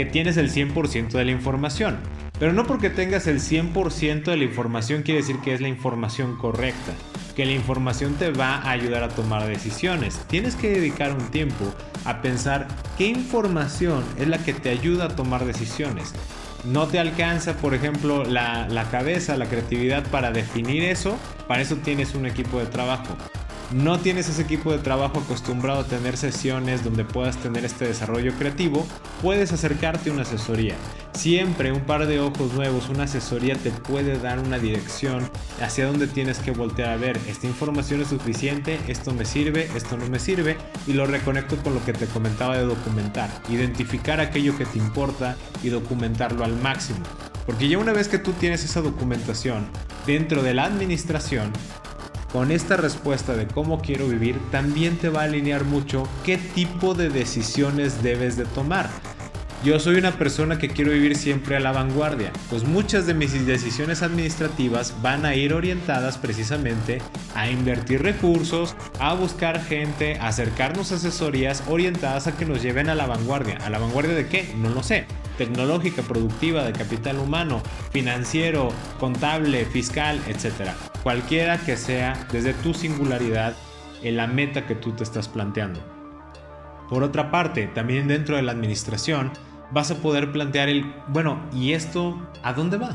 [0.00, 1.98] que tienes el 100% de la información.
[2.38, 6.38] Pero no porque tengas el 100% de la información quiere decir que es la información
[6.38, 6.94] correcta,
[7.36, 10.18] que la información te va a ayudar a tomar decisiones.
[10.26, 11.66] Tienes que dedicar un tiempo
[12.06, 16.14] a pensar qué información es la que te ayuda a tomar decisiones.
[16.64, 21.76] No te alcanza, por ejemplo, la, la cabeza, la creatividad para definir eso, para eso
[21.76, 23.18] tienes un equipo de trabajo
[23.72, 28.32] no tienes ese equipo de trabajo acostumbrado a tener sesiones donde puedas tener este desarrollo
[28.32, 28.86] creativo,
[29.22, 30.74] puedes acercarte a una asesoría.
[31.12, 35.28] Siempre un par de ojos nuevos, una asesoría te puede dar una dirección
[35.60, 37.18] hacia dónde tienes que voltear a ver.
[37.28, 40.56] Esta información es suficiente, esto me sirve, esto no me sirve
[40.86, 43.30] y lo reconecto con lo que te comentaba de documentar.
[43.48, 47.00] Identificar aquello que te importa y documentarlo al máximo.
[47.46, 49.66] Porque ya una vez que tú tienes esa documentación
[50.06, 51.52] dentro de la administración,
[52.32, 56.94] con esta respuesta de cómo quiero vivir, también te va a alinear mucho qué tipo
[56.94, 58.88] de decisiones debes de tomar.
[59.62, 63.46] Yo soy una persona que quiero vivir siempre a la vanguardia, pues muchas de mis
[63.46, 67.02] decisiones administrativas van a ir orientadas precisamente
[67.34, 72.88] a invertir recursos, a buscar gente, a acercarnos a asesorías orientadas a que nos lleven
[72.88, 73.58] a la vanguardia.
[73.62, 74.50] ¿A la vanguardia de qué?
[74.56, 75.06] No lo sé.
[75.40, 80.72] Tecnológica, productiva, de capital humano, financiero, contable, fiscal, etc.
[81.02, 83.56] Cualquiera que sea desde tu singularidad
[84.02, 85.80] en la meta que tú te estás planteando.
[86.90, 89.32] Por otra parte, también dentro de la administración,
[89.70, 92.90] vas a poder plantear el, bueno, ¿y esto a dónde va?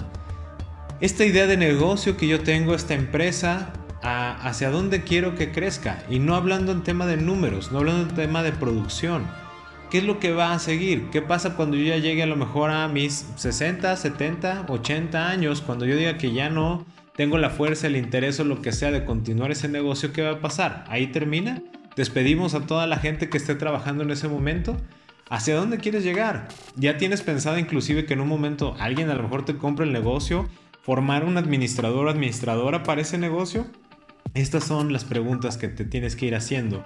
[1.01, 6.03] Esta idea de negocio que yo tengo, esta empresa, hacia dónde quiero que crezca.
[6.11, 9.25] Y no hablando en tema de números, no hablando en tema de producción.
[9.89, 11.09] ¿Qué es lo que va a seguir?
[11.11, 15.61] ¿Qué pasa cuando yo ya llegue a lo mejor a mis 60, 70, 80 años?
[15.61, 18.91] Cuando yo diga que ya no tengo la fuerza, el interés o lo que sea
[18.91, 20.85] de continuar ese negocio, ¿qué va a pasar?
[20.89, 21.61] ¿Ahí termina?
[21.95, 24.75] ¿Despedimos a toda la gente que esté trabajando en ese momento?
[25.29, 26.47] ¿Hacia dónde quieres llegar?
[26.75, 29.93] ¿Ya tienes pensado inclusive que en un momento alguien a lo mejor te compre el
[29.93, 30.49] negocio?
[30.81, 33.65] ¿Formar un administrador o administradora para ese negocio?
[34.33, 36.83] Estas son las preguntas que te tienes que ir haciendo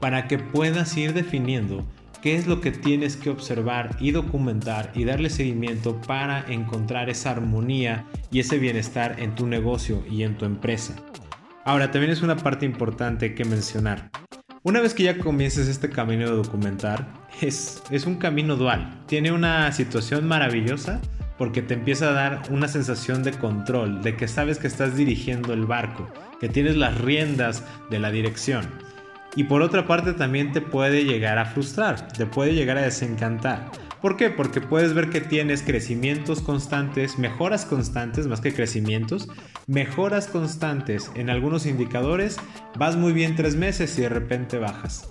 [0.00, 1.84] para que puedas ir definiendo
[2.24, 7.32] qué es lo que tienes que observar y documentar y darle seguimiento para encontrar esa
[7.32, 10.96] armonía y ese bienestar en tu negocio y en tu empresa.
[11.66, 14.10] Ahora, también es una parte importante que mencionar.
[14.62, 17.06] Una vez que ya comiences este camino de documentar,
[17.42, 19.02] es, es un camino dual.
[19.06, 21.02] Tiene una situación maravillosa
[21.36, 25.52] porque te empieza a dar una sensación de control, de que sabes que estás dirigiendo
[25.52, 26.08] el barco,
[26.40, 28.64] que tienes las riendas de la dirección.
[29.36, 33.70] Y por otra parte también te puede llegar a frustrar, te puede llegar a desencantar.
[34.00, 34.30] ¿Por qué?
[34.30, 39.28] Porque puedes ver que tienes crecimientos constantes, mejoras constantes más que crecimientos,
[39.66, 42.36] mejoras constantes en algunos indicadores,
[42.76, 45.08] vas muy bien tres meses y de repente bajas.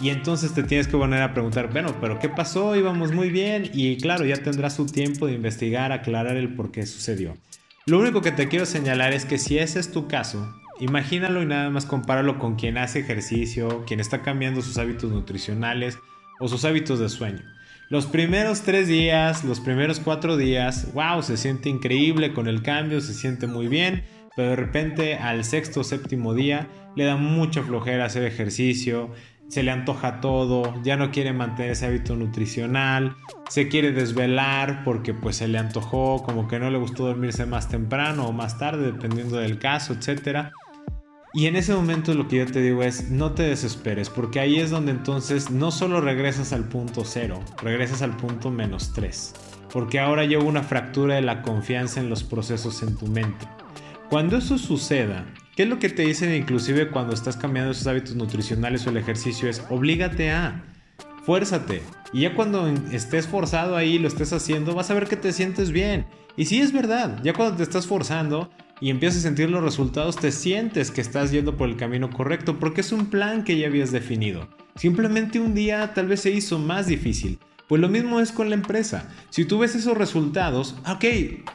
[0.00, 2.74] Y entonces te tienes que poner a preguntar, bueno, pero ¿qué pasó?
[2.74, 6.84] Íbamos muy bien y claro, ya tendrás su tiempo de investigar, aclarar el por qué
[6.84, 7.36] sucedió.
[7.86, 10.52] Lo único que te quiero señalar es que si ese es tu caso,
[10.82, 15.98] imagínalo y nada más compáralo con quien hace ejercicio, quien está cambiando sus hábitos nutricionales
[16.40, 17.42] o sus hábitos de sueño.
[17.88, 23.00] Los primeros tres días, los primeros cuatro días, wow, se siente increíble con el cambio,
[23.00, 24.02] se siente muy bien,
[24.34, 26.66] pero de repente al sexto o séptimo día
[26.96, 29.12] le da mucha flojera hacer ejercicio,
[29.46, 33.14] se le antoja todo, ya no quiere mantener ese hábito nutricional,
[33.48, 37.68] se quiere desvelar porque pues se le antojó, como que no le gustó dormirse más
[37.68, 40.52] temprano o más tarde, dependiendo del caso, etcétera.
[41.34, 44.60] Y en ese momento lo que yo te digo es, no te desesperes, porque ahí
[44.60, 49.32] es donde entonces no solo regresas al punto cero, regresas al punto menos tres,
[49.72, 53.46] porque ahora lleva una fractura de la confianza en los procesos en tu mente.
[54.10, 55.24] Cuando eso suceda,
[55.56, 58.98] ¿qué es lo que te dicen inclusive cuando estás cambiando esos hábitos nutricionales o el
[58.98, 59.48] ejercicio?
[59.48, 60.62] Es, oblígate a,
[61.24, 61.80] fuérzate.
[62.12, 65.72] Y ya cuando estés forzado ahí, lo estés haciendo, vas a ver que te sientes
[65.72, 66.04] bien.
[66.36, 68.50] Y sí es verdad, ya cuando te estás forzando,
[68.82, 72.58] y empiezas a sentir los resultados, te sientes que estás yendo por el camino correcto
[72.58, 74.48] porque es un plan que ya habías definido.
[74.74, 77.38] Simplemente un día tal vez se hizo más difícil.
[77.68, 79.08] Pues lo mismo es con la empresa.
[79.30, 81.04] Si tú ves esos resultados, ok,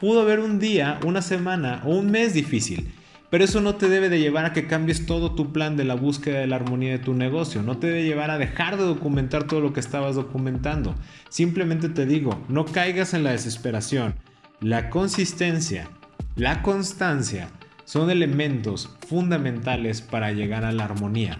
[0.00, 2.88] pudo haber un día, una semana o un mes difícil.
[3.28, 5.96] Pero eso no te debe de llevar a que cambies todo tu plan de la
[5.96, 7.62] búsqueda de la armonía de tu negocio.
[7.62, 10.94] No te debe llevar a dejar de documentar todo lo que estabas documentando.
[11.28, 14.14] Simplemente te digo, no caigas en la desesperación.
[14.60, 15.90] La consistencia
[16.38, 17.50] la constancia
[17.84, 21.36] son elementos fundamentales para llegar a la armonía.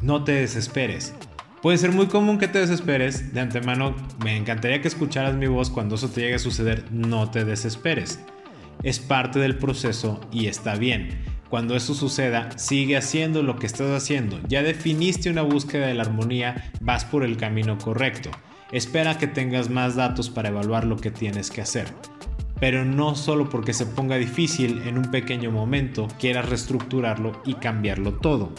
[0.00, 1.14] No te desesperes.
[1.60, 3.34] Puede ser muy común que te desesperes.
[3.34, 6.86] De antemano, me encantaría que escucharas mi voz cuando eso te llegue a suceder.
[6.90, 8.18] No te desesperes.
[8.82, 11.10] Es parte del proceso y está bien.
[11.50, 14.40] Cuando eso suceda, sigue haciendo lo que estás haciendo.
[14.48, 18.30] Ya definiste una búsqueda de la armonía, vas por el camino correcto.
[18.72, 21.92] Espera que tengas más datos para evaluar lo que tienes que hacer
[22.60, 28.14] pero no solo porque se ponga difícil en un pequeño momento quieras reestructurarlo y cambiarlo
[28.14, 28.52] todo.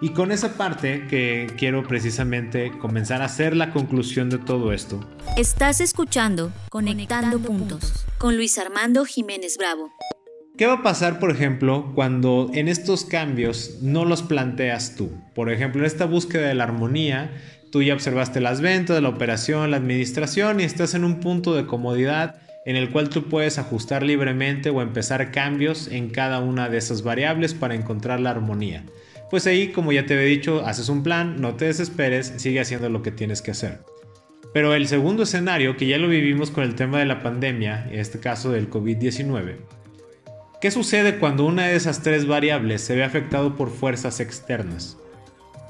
[0.00, 5.00] Y con esa parte que quiero precisamente comenzar a hacer la conclusión de todo esto.
[5.38, 9.90] Estás escuchando Conectando, puntos, con Luis Armando Jiménez Bravo.
[10.58, 15.10] ¿Qué va a pasar, por ejemplo, cuando en estos cambios no los planteas tú?
[15.34, 17.30] Por ejemplo, en esta búsqueda de la armonía,
[17.70, 21.66] tú ya observaste las ventas, la operación, la administración y estás en un punto de
[21.66, 22.36] comodidad
[22.66, 27.02] en el cual tú puedes ajustar libremente o empezar cambios en cada una de esas
[27.02, 28.84] variables para encontrar la armonía.
[29.30, 32.88] Pues ahí, como ya te he dicho, haces un plan, no te desesperes, sigue haciendo
[32.88, 33.84] lo que tienes que hacer.
[34.52, 38.00] Pero el segundo escenario, que ya lo vivimos con el tema de la pandemia, en
[38.00, 39.56] este caso del COVID-19,
[40.60, 44.98] ¿qué sucede cuando una de esas tres variables se ve afectado por fuerzas externas?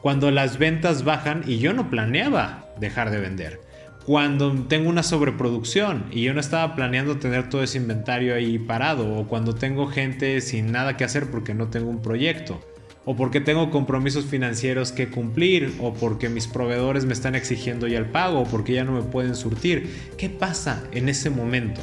[0.01, 3.65] Cuando las ventas bajan y yo no planeaba dejar de vender.
[4.07, 9.18] Cuando tengo una sobreproducción y yo no estaba planeando tener todo ese inventario ahí parado.
[9.18, 12.61] O cuando tengo gente sin nada que hacer porque no tengo un proyecto
[13.04, 17.98] o porque tengo compromisos financieros que cumplir, o porque mis proveedores me están exigiendo ya
[17.98, 19.88] el pago, o porque ya no me pueden surtir.
[20.18, 21.80] ¿Qué pasa en ese momento?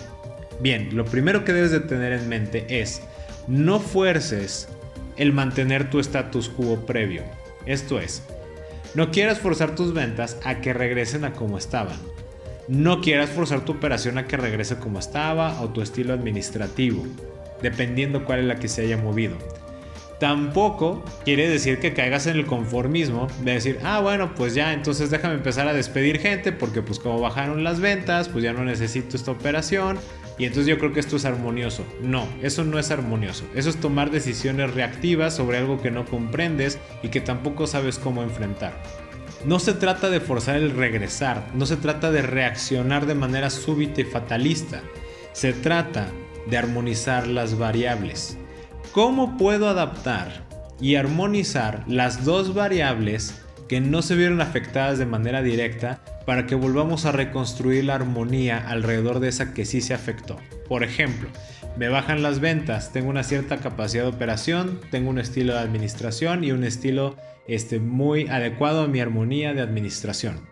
[0.59, 3.01] Bien, lo primero que debes de tener en mente es,
[3.47, 4.67] no fuerces
[5.15, 7.23] el mantener tu status quo previo.
[7.65, 8.23] Esto es,
[8.93, 12.12] no quieras forzar tus ventas a que regresen a como estaban.
[12.67, 17.05] No quieras forzar tu operación a que regrese como estaba o tu estilo administrativo,
[17.61, 19.35] dependiendo cuál es la que se haya movido.
[20.19, 25.09] Tampoco quiere decir que caigas en el conformismo de decir, ah, bueno, pues ya, entonces
[25.09, 29.17] déjame empezar a despedir gente porque pues como bajaron las ventas, pues ya no necesito
[29.17, 29.97] esta operación
[30.37, 31.85] y entonces yo creo que esto es armonioso.
[32.01, 33.43] No, eso no es armonioso.
[33.53, 38.23] Eso es tomar decisiones reactivas sobre algo que no comprendes y que tampoco sabes cómo
[38.23, 38.81] enfrentar.
[39.45, 43.99] No se trata de forzar el regresar, no se trata de reaccionar de manera súbita
[43.99, 44.81] y fatalista.
[45.33, 46.07] Se trata
[46.49, 48.37] de armonizar las variables.
[48.93, 50.47] ¿Cómo puedo adaptar
[50.79, 56.55] y armonizar las dos variables que no se vieron afectadas de manera directa para que
[56.55, 60.37] volvamos a reconstruir la armonía alrededor de esa que sí se afectó?
[60.69, 61.27] Por ejemplo,
[61.75, 66.45] me bajan las ventas, tengo una cierta capacidad de operación, tengo un estilo de administración
[66.45, 67.17] y un estilo
[67.47, 70.47] este, muy adecuado a mi armonía de administración.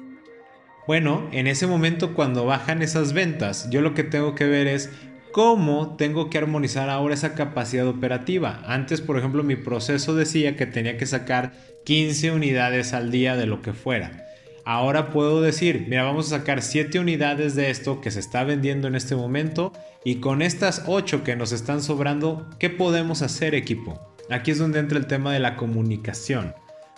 [0.88, 4.90] Bueno, en ese momento cuando bajan esas ventas, yo lo que tengo que ver es
[5.32, 8.62] cómo tengo que armonizar ahora esa capacidad operativa.
[8.66, 11.54] Antes, por ejemplo, mi proceso decía que tenía que sacar
[11.86, 14.26] 15 unidades al día de lo que fuera.
[14.66, 18.88] Ahora puedo decir, mira, vamos a sacar 7 unidades de esto que se está vendiendo
[18.88, 19.74] en este momento
[20.04, 24.00] y con estas 8 que nos están sobrando, ¿qué podemos hacer equipo?
[24.30, 26.54] Aquí es donde entra el tema de la comunicación.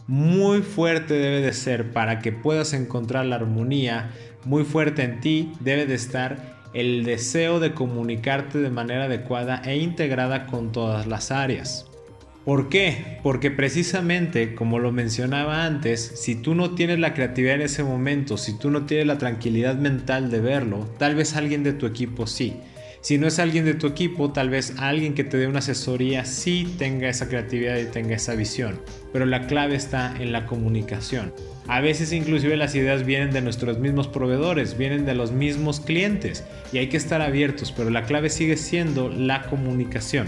[0.08, 4.12] Muy fuerte debe de ser para que puedas encontrar la armonía,
[4.44, 9.78] muy fuerte en ti debe de estar el deseo de comunicarte de manera adecuada e
[9.78, 11.86] integrada con todas las áreas.
[12.44, 13.20] ¿Por qué?
[13.24, 18.36] Porque precisamente, como lo mencionaba antes, si tú no tienes la creatividad en ese momento,
[18.36, 22.28] si tú no tienes la tranquilidad mental de verlo, tal vez alguien de tu equipo
[22.28, 22.56] sí.
[23.04, 26.24] Si no es alguien de tu equipo, tal vez alguien que te dé una asesoría
[26.24, 28.80] sí tenga esa creatividad y tenga esa visión.
[29.12, 31.34] Pero la clave está en la comunicación.
[31.68, 36.46] A veces inclusive las ideas vienen de nuestros mismos proveedores, vienen de los mismos clientes
[36.72, 40.28] y hay que estar abiertos, pero la clave sigue siendo la comunicación.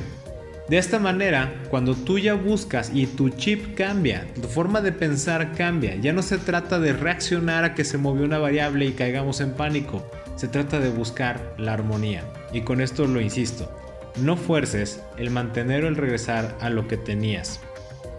[0.68, 5.54] De esta manera, cuando tú ya buscas y tu chip cambia, tu forma de pensar
[5.54, 9.40] cambia, ya no se trata de reaccionar a que se movió una variable y caigamos
[9.40, 10.06] en pánico,
[10.36, 12.26] se trata de buscar la armonía.
[12.56, 13.70] Y con esto lo insisto,
[14.16, 17.60] no fuerces el mantener o el regresar a lo que tenías.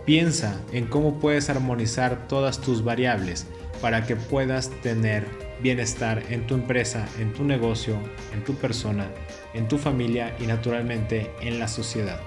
[0.04, 3.46] Piensa en cómo puedes armonizar todas tus variables
[3.80, 5.26] para que puedas tener
[5.62, 7.98] bienestar en tu empresa, en tu negocio,
[8.34, 9.10] en tu persona,
[9.54, 12.20] en tu familia y naturalmente en la sociedad.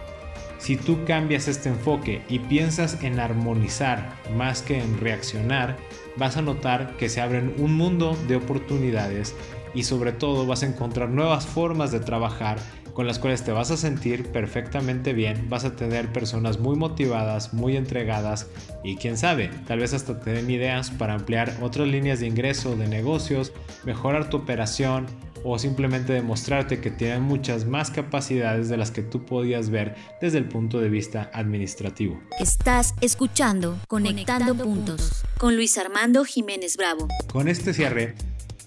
[0.58, 5.78] Si tú cambias este enfoque y piensas en armonizar más que en reaccionar,
[6.18, 9.36] vas a notar que se abren un mundo de oportunidades
[9.74, 12.58] y sobre todo vas a encontrar nuevas formas de trabajar
[12.94, 17.54] con las cuales te vas a sentir perfectamente bien, vas a tener personas muy motivadas,
[17.54, 18.48] muy entregadas
[18.84, 22.76] y quién sabe, tal vez hasta te den ideas para ampliar otras líneas de ingreso
[22.76, 23.54] de negocios,
[23.86, 25.06] mejorar tu operación
[25.44, 30.38] o simplemente demostrarte que tienen muchas más capacidades de las que tú podías ver desde
[30.38, 32.20] el punto de vista administrativo.
[32.40, 37.08] Estás escuchando Conectando, puntos con Luis Armando Jiménez Bravo.
[37.32, 38.16] Con este cierre